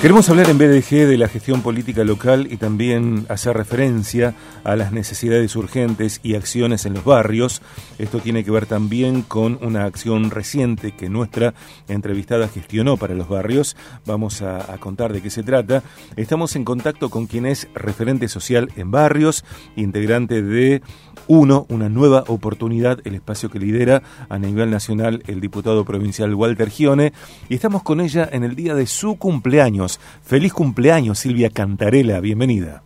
[0.00, 4.92] Queremos hablar en BDG de la gestión política local y también hacer referencia a las
[4.92, 7.62] necesidades urgentes y acciones en los barrios.
[7.98, 11.54] Esto tiene que ver también con una acción reciente que nuestra
[11.88, 13.74] entrevistada gestionó para los barrios.
[14.04, 15.82] Vamos a, contar de qué se trata.
[16.16, 19.44] Estamos en contacto con quien es referente social en barrios,
[19.76, 20.82] integrante de
[21.26, 26.70] uno, una nueva oportunidad, el espacio que lidera a nivel nacional el diputado provincial Walter
[26.70, 27.14] Gione.
[27.48, 29.85] Y estamos con ella en el día de su cumpleaños.
[30.22, 32.82] Feliz cumpleaños, Silvia Cantarela, bienvenida.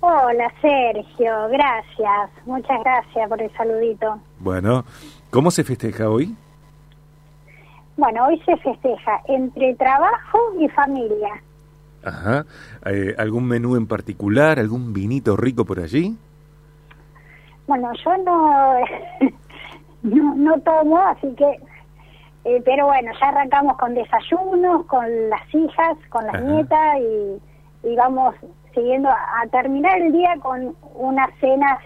[0.00, 4.18] Hola Sergio, gracias, muchas gracias por el saludito.
[4.38, 4.84] Bueno,
[5.30, 6.34] ¿cómo se festeja hoy?
[7.96, 11.42] Bueno, hoy se festeja entre trabajo y familia.
[12.02, 12.46] Ajá.
[12.86, 14.58] Eh, ¿Algún menú en particular?
[14.58, 16.16] ¿Algún vinito rico por allí?
[17.66, 18.74] Bueno, yo no,
[20.02, 21.60] no, no tomo, así que,
[22.44, 26.44] eh, pero bueno, ya arrancamos con desayunos, con las hijas, con las Ajá.
[26.44, 28.34] nietas y, y vamos
[28.74, 31.78] siguiendo a, a terminar el día con una cena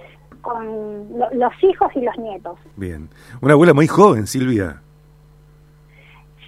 [0.43, 2.59] con lo- los hijos y los nietos.
[2.77, 3.09] Bien.
[3.41, 4.81] Una abuela muy joven, Silvia.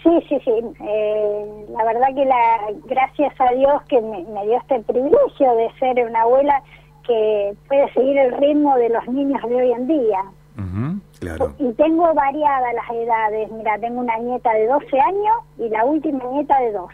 [0.02, 0.52] Sí, sí, sí.
[0.80, 5.68] Eh, la verdad que la gracias a Dios que me, me dio este privilegio de
[5.80, 6.62] ser una abuela
[7.06, 10.20] que puede seguir el ritmo de los niños de hoy en día.
[10.58, 10.85] Ujú,
[11.26, 11.54] claro.
[11.58, 13.50] Y tengo variadas las edades.
[13.52, 16.90] Mira, tengo una nieta de 12 años y la última nieta de 2.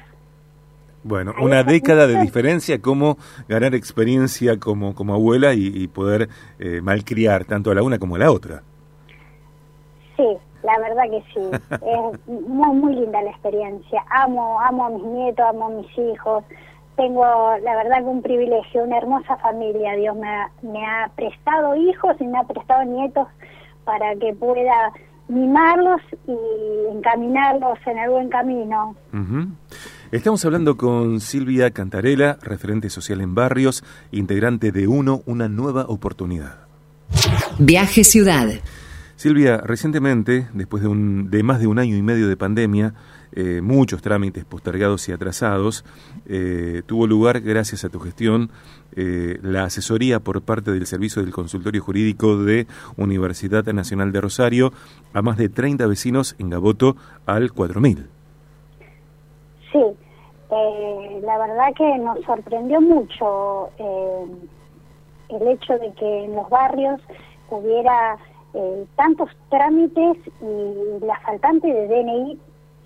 [1.04, 3.16] Bueno, Ahí una década de diferencia, cómo
[3.48, 6.28] ganar experiencia como, como abuela y, y poder
[6.60, 8.62] eh, malcriar tanto a la una como a la otra.
[10.16, 11.50] Sí, la verdad que sí.
[11.70, 14.04] Es muy, muy linda la experiencia.
[14.10, 16.44] Amo, amo a mis nietos, amo a mis hijos.
[16.96, 19.96] Tengo, la verdad, que un privilegio, una hermosa familia.
[19.96, 23.26] Dios me ha, me ha prestado hijos y me ha prestado nietos
[23.84, 24.92] para que pueda
[25.28, 28.94] mimarlos y encaminarlos en el buen camino.
[30.10, 36.66] Estamos hablando con Silvia Cantarela, referente social en barrios, integrante de UNO, una nueva oportunidad.
[37.58, 38.48] Viaje Ciudad.
[39.16, 42.94] Silvia, recientemente, después de, un, de más de un año y medio de pandemia,
[43.34, 45.84] eh, muchos trámites postergados y atrasados,
[46.26, 48.50] eh, tuvo lugar, gracias a tu gestión,
[48.94, 52.66] eh, la asesoría por parte del Servicio del Consultorio Jurídico de
[52.98, 54.72] Universidad Nacional de Rosario
[55.14, 58.06] a más de 30 vecinos en Gaboto al 4000.
[59.72, 59.78] Sí,
[61.22, 63.70] la verdad que nos sorprendió mucho
[65.30, 67.00] el hecho de que en los barrios
[67.48, 68.18] hubiera
[68.96, 72.38] tantos trámites y la faltante de DNI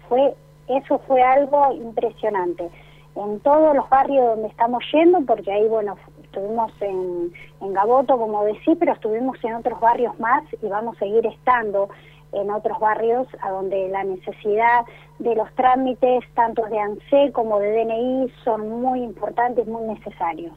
[0.09, 0.35] fue
[0.69, 2.69] eso fue algo impresionante
[3.15, 8.45] en todos los barrios donde estamos yendo porque ahí bueno estuvimos en, en Gaboto como
[8.45, 11.89] decís pero estuvimos en otros barrios más y vamos a seguir estando
[12.33, 14.85] en otros barrios a donde la necesidad
[15.19, 20.53] de los trámites tanto de ANSE como de DNI son muy importantes muy necesarios.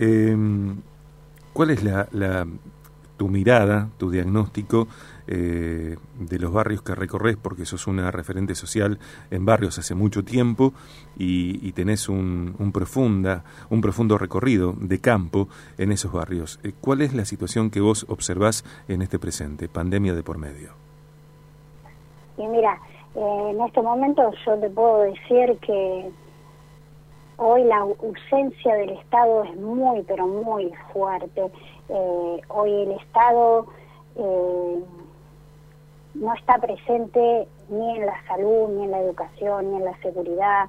[0.00, 0.36] Eh,
[1.52, 2.08] ¿Cuál es la-
[3.18, 4.88] tu mirada, tu diagnóstico
[5.26, 7.36] eh, de los barrios que recorres?
[7.36, 8.98] Porque sos una referente social
[9.30, 10.72] en barrios hace mucho tiempo
[11.18, 16.58] y, tenés un, un, profunda, un profundo recorrido de campo en esos barrios.
[16.62, 20.70] Eh, ¿Cuál es la situación que vos observás en este presente, pandemia de por medio?
[22.38, 22.78] Y mira,
[23.14, 26.10] eh, en este momento yo te puedo decir que
[27.38, 31.50] hoy la ausencia del Estado es muy, pero muy fuerte.
[31.88, 33.66] Eh, hoy el Estado
[34.16, 34.84] eh,
[36.14, 40.68] no está presente ni en la salud, ni en la educación, ni en la seguridad,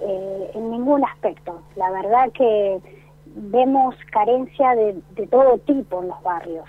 [0.00, 1.60] eh, en ningún aspecto.
[1.76, 2.80] La verdad que
[3.26, 6.68] vemos carencia de, de todo tipo en los barrios.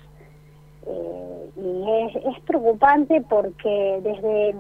[1.56, 4.56] Y es, es preocupante porque desde,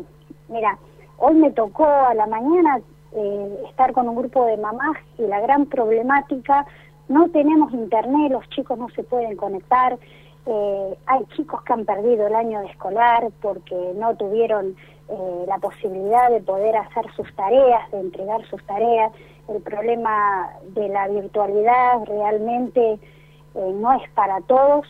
[0.49, 0.77] mira,
[1.17, 2.79] hoy me tocó a la mañana
[3.13, 6.65] eh, estar con un grupo de mamás y la gran problemática,
[7.07, 9.97] no tenemos internet, los chicos no se pueden conectar,
[10.45, 14.75] eh, hay chicos que han perdido el año de escolar porque no tuvieron
[15.07, 19.11] eh, la posibilidad de poder hacer sus tareas, de entregar sus tareas,
[19.47, 24.87] el problema de la virtualidad realmente eh, no es para todos,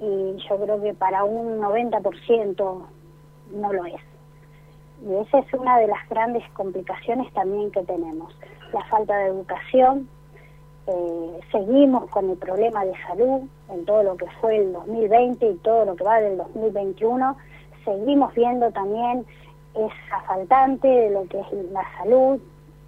[0.00, 2.82] y yo creo que para un 90%
[3.54, 4.02] no lo es.
[5.04, 8.36] Y esa es una de las grandes complicaciones también que tenemos.
[8.72, 10.08] La falta de educación,
[10.86, 15.54] eh, seguimos con el problema de salud en todo lo que fue el 2020 y
[15.56, 17.36] todo lo que va del 2021,
[17.84, 19.26] seguimos viendo también
[19.74, 22.40] esa faltante de lo que es la salud,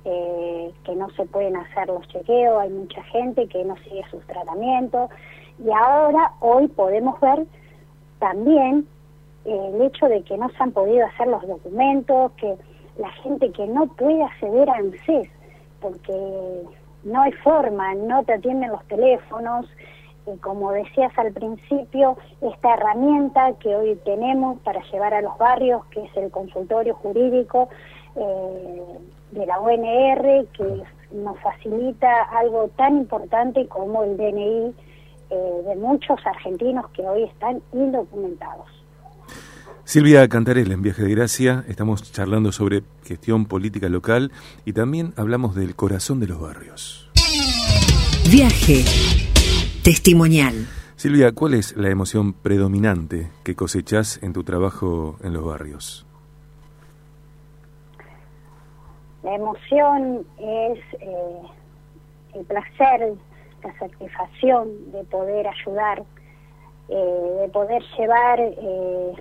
[0.04, 4.24] eh, que no se pueden hacer los chequeos, hay mucha gente que no sigue sus
[4.26, 5.10] tratamientos,
[5.58, 7.46] y ahora, hoy podemos ver
[8.20, 8.86] también
[9.50, 12.56] el hecho de que no se han podido hacer los documentos, que
[12.98, 15.28] la gente que no puede acceder a ANSES,
[15.80, 16.62] porque
[17.04, 19.66] no hay forma, no te atienden los teléfonos,
[20.26, 25.84] y como decías al principio, esta herramienta que hoy tenemos para llevar a los barrios,
[25.86, 27.68] que es el consultorio jurídico
[28.16, 28.98] eh,
[29.30, 34.74] de la UNR, que nos facilita algo tan importante como el DNI
[35.30, 38.66] eh, de muchos argentinos que hoy están indocumentados.
[39.88, 44.32] Silvia Cantarella, en Viaje de Gracia, estamos charlando sobre gestión política local
[44.66, 47.10] y también hablamos del corazón de los barrios.
[48.30, 48.84] Viaje
[49.82, 50.52] testimonial.
[50.94, 56.06] Silvia, ¿cuál es la emoción predominante que cosechas en tu trabajo en los barrios?
[59.22, 61.40] La emoción es eh,
[62.34, 63.14] el placer,
[63.64, 66.04] la satisfacción de poder ayudar,
[66.90, 69.12] eh, de poder llevar eh,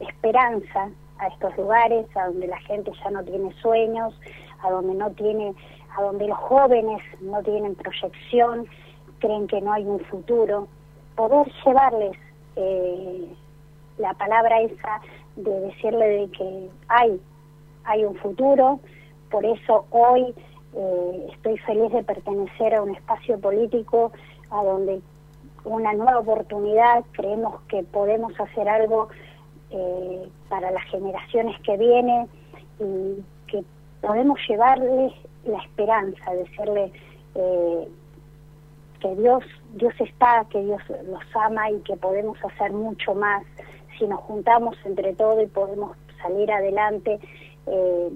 [0.00, 4.14] esperanza a estos lugares, a donde la gente ya no tiene sueños,
[4.62, 5.54] a donde no tiene,
[5.96, 8.66] a donde los jóvenes no tienen proyección,
[9.18, 10.68] creen que no hay un futuro,
[11.16, 12.16] poder llevarles
[13.98, 15.00] la palabra esa
[15.36, 17.20] de decirle de que hay
[17.88, 18.80] hay un futuro,
[19.30, 20.34] por eso hoy
[20.74, 24.12] eh, estoy feliz de pertenecer a un espacio político
[24.50, 25.00] a donde
[25.64, 29.08] una nueva oportunidad, creemos que podemos hacer algo
[29.70, 32.28] eh, para las generaciones que vienen
[32.80, 33.64] y que
[34.00, 35.12] podemos llevarles
[35.44, 36.92] la esperanza, decirle
[37.34, 37.88] eh,
[39.00, 39.44] que Dios,
[39.74, 43.44] Dios está, que Dios los ama y que podemos hacer mucho más.
[43.98, 47.18] Si nos juntamos entre todos y podemos salir adelante
[47.70, 48.10] eh,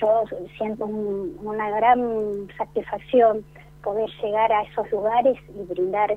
[0.00, 0.24] yo
[0.56, 3.44] siento una gran satisfacción
[3.82, 6.12] poder llegar a esos lugares y brindar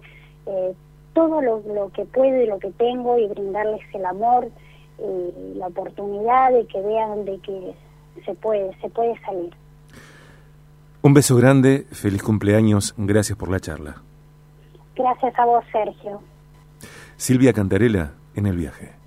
[0.45, 0.74] eh,
[1.16, 4.52] todo lo, que puedo y lo que tengo y brindarles el amor
[5.00, 7.74] y la oportunidad de que vean de que
[8.26, 9.54] se puede, se puede salir.
[11.02, 14.02] Un beso grande, feliz cumpleaños, gracias por la charla.
[14.96, 16.22] Gracias a vos, Sergio.
[17.16, 19.05] Silvia Cantarela, en el viaje.